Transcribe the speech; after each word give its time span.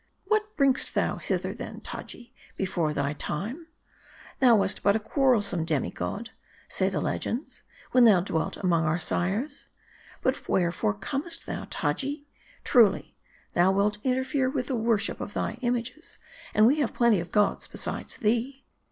What 0.25 0.57
bring'st 0.57 0.95
thou 0.95 1.17
hither 1.17 1.53
then, 1.53 1.79
Taji, 1.79 2.33
before 2.57 2.91
thy 2.91 3.13
time? 3.13 3.67
Thou 4.39 4.55
wast 4.55 4.81
but 4.81 4.95
a 4.95 4.99
quarrelsome 4.99 5.63
demi 5.63 5.91
god, 5.91 6.31
say 6.67 6.89
the 6.89 6.99
legends, 6.99 7.61
when 7.91 8.05
thou 8.05 8.19
dwelt 8.19 8.57
among 8.57 8.85
our 8.85 8.97
sires. 8.99 9.67
But 10.23 10.49
wherefore 10.49 10.95
comest 10.95 11.45
thou, 11.45 11.67
Taji? 11.69 12.25
Truly, 12.63 13.15
thou 13.53 13.71
wilt 13.73 13.99
interfere 14.03 14.49
with 14.49 14.65
the 14.65 14.75
worship 14.75 15.21
of 15.21 15.35
thy 15.35 15.59
images, 15.61 16.17
and 16.55 16.65
we 16.65 16.77
have 16.77 16.95
plenty 16.95 17.19
of 17.19 17.31
gods 17.31 17.67
besides 17.67 18.17
thee. 18.17 18.65